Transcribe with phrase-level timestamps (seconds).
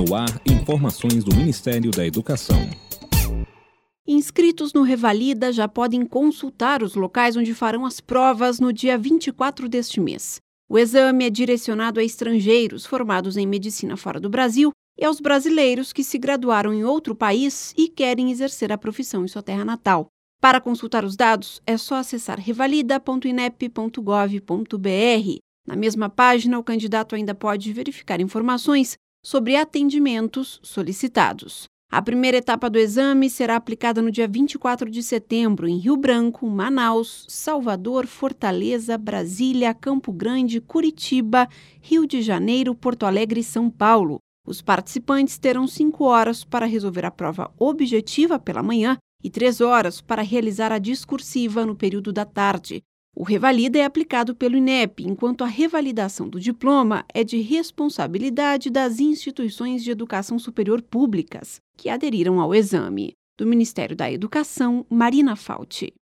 [0.00, 2.56] No ar, informações do Ministério da Educação.
[4.08, 9.68] Inscritos no Revalida já podem consultar os locais onde farão as provas no dia 24
[9.68, 10.40] deste mês.
[10.70, 15.92] O exame é direcionado a estrangeiros formados em medicina fora do Brasil e aos brasileiros
[15.92, 20.06] que se graduaram em outro país e querem exercer a profissão em sua terra natal.
[20.40, 25.38] Para consultar os dados, é só acessar revalida.inep.gov.br.
[25.68, 31.64] Na mesma página, o candidato ainda pode verificar informações sobre atendimentos solicitados.
[31.92, 36.46] A primeira etapa do exame será aplicada no dia 24 de setembro em Rio Branco,
[36.46, 41.48] Manaus, Salvador, Fortaleza, Brasília, Campo Grande, Curitiba,
[41.80, 44.18] Rio de Janeiro, Porto Alegre e São Paulo.
[44.46, 50.00] Os participantes terão cinco horas para resolver a prova objetiva pela manhã e três horas
[50.00, 52.82] para realizar a discursiva no período da tarde.
[53.20, 58.98] O revalida é aplicado pelo INEP, enquanto a revalidação do diploma é de responsabilidade das
[58.98, 63.12] instituições de educação superior públicas que aderiram ao exame.
[63.36, 65.92] Do Ministério da Educação, Marina Fauti.